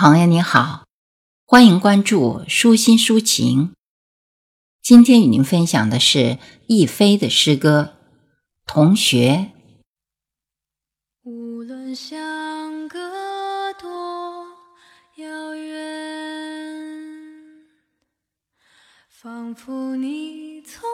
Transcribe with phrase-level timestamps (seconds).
[0.00, 0.86] 朋友你好，
[1.44, 3.74] 欢迎关注舒心抒情。
[4.80, 7.96] 今天与您分享的是亦菲的诗歌
[8.72, 9.50] 《同学》。
[11.28, 14.46] 无论相隔多
[15.16, 15.76] 遥远，
[19.08, 20.88] 仿佛你从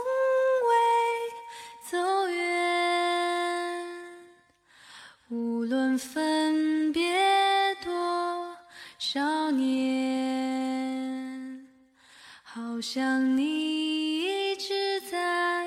[9.07, 11.61] 少年，
[12.43, 15.67] 好像你一直在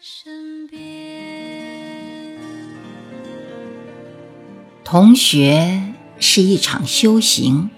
[0.00, 2.40] 身边。
[4.82, 7.70] 同学是一场修行，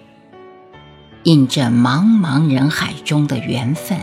[1.24, 3.98] 印着茫茫人海中的缘分。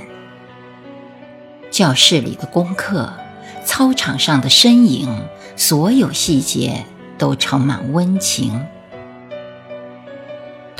[1.71, 3.11] 教室里的功课，
[3.65, 5.09] 操场上的身影，
[5.55, 6.85] 所有细节
[7.17, 8.63] 都盛满温情。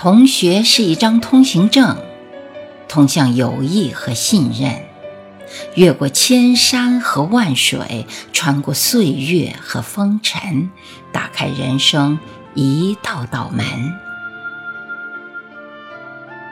[0.02, 1.96] 同学是一张通行证，
[2.90, 4.82] 通向友谊和信任，
[5.76, 10.71] 越过千山和万水，穿过岁月和风尘，
[11.12, 12.18] 打开人生
[12.55, 13.63] 一道道门。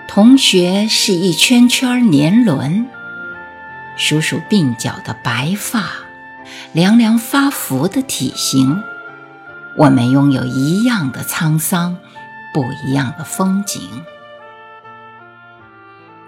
[0.07, 2.85] 同学是一圈圈年轮，
[3.97, 5.85] 数数鬓角的白发，
[6.71, 8.83] 量量发福的体型，
[9.75, 11.97] 我们拥有一样的沧桑。
[12.53, 14.03] 不一样的风景。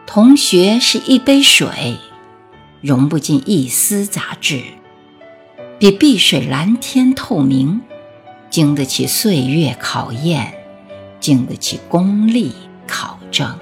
[0.05, 1.97] 同学是一杯水，
[2.81, 4.61] 融不进一丝杂质，
[5.79, 7.81] 比碧水蓝天透明，
[8.49, 10.53] 经得起岁月考验，
[11.19, 12.51] 经得起功利
[12.85, 13.57] 考证。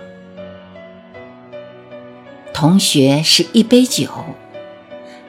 [2.51, 4.09] 同学是一杯酒，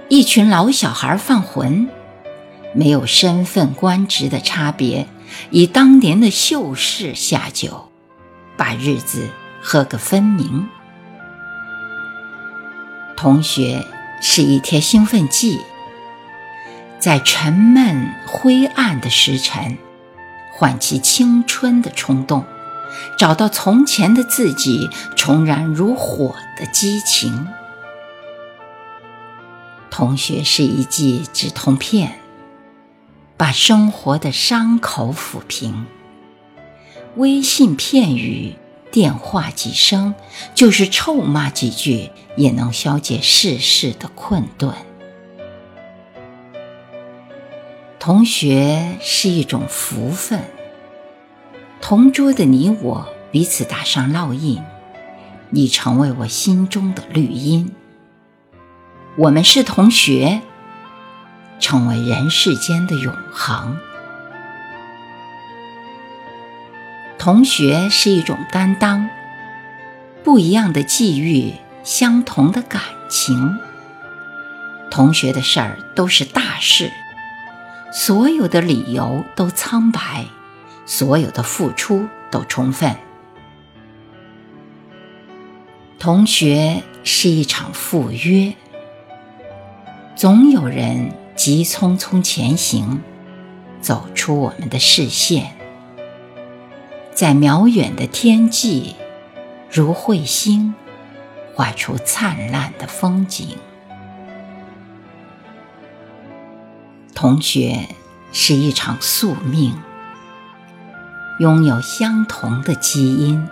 [0.08, 1.88] 一群老小孩犯浑，
[2.72, 5.06] 没有身份官职的差别。
[5.50, 7.90] 以当年的秀士下酒，
[8.56, 9.28] 把日子
[9.60, 10.68] 喝个分明。
[13.16, 13.84] 同学
[14.22, 15.60] 是一贴兴奋剂，
[16.98, 19.76] 在沉闷灰暗的时辰，
[20.54, 22.44] 唤起青春的冲动，
[23.18, 27.46] 找到从前的自己，重燃如火的激情。
[29.90, 32.20] 同学是一剂止痛片。
[33.40, 35.86] 把生活的伤口抚平，
[37.16, 38.56] 微信片语、
[38.92, 40.14] 电话几声，
[40.54, 44.74] 就是臭骂几句，也能消解世事的困顿。
[47.98, 50.42] 同学是一种福分，
[51.80, 54.62] 同桌的你我彼此打上烙印，
[55.48, 57.74] 你成为我心中的绿荫。
[59.16, 60.42] 我们是同学。
[61.60, 63.78] 成为人世间的永恒。
[67.18, 69.10] 同学是一种担当，
[70.24, 71.52] 不一样的际遇，
[71.84, 73.58] 相同的感情。
[74.90, 76.90] 同学的事儿都是大事，
[77.92, 80.24] 所有的理由都苍白，
[80.86, 82.96] 所有的付出都充分。
[85.98, 88.54] 同学是一场赴约，
[90.16, 91.19] 总有人。
[91.40, 93.00] 急匆匆前行，
[93.80, 95.56] 走出我们的视线，
[97.14, 98.94] 在渺远的天际，
[99.72, 100.74] 如彗星，
[101.54, 103.56] 画出灿烂的风景。
[107.14, 107.88] 同学
[108.32, 109.74] 是一场宿命，
[111.38, 113.48] 拥有相同的基因，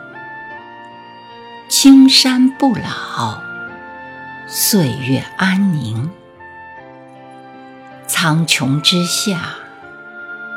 [1.71, 3.41] 青山不老，
[4.47, 6.11] 岁月安宁。
[8.09, 9.55] 苍穹之下，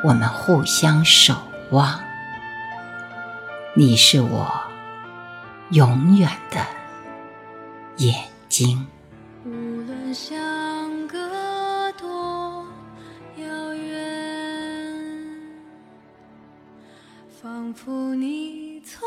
[0.05, 1.35] 我们互相守
[1.71, 1.99] 望。
[3.75, 4.49] 你是我
[5.69, 6.65] 永远的
[7.97, 8.15] 眼
[8.47, 8.87] 睛。
[9.45, 12.65] 无论相隔多
[13.35, 14.97] 遥远，
[17.41, 19.01] 仿佛你从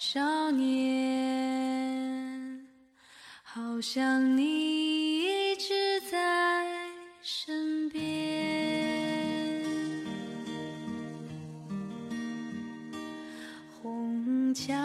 [0.00, 0.70] 少年，
[3.42, 6.64] 好像你一直在
[7.20, 8.00] 身边。
[13.82, 14.78] 红墙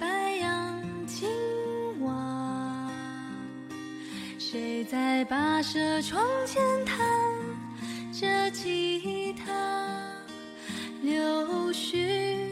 [0.00, 1.30] 白杨青
[2.00, 2.90] 瓦，
[4.36, 6.98] 谁在跋涉窗前弹
[8.12, 9.52] 着吉他？
[11.02, 12.47] 柳絮。